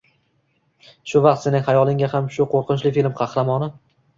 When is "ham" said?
2.15-2.33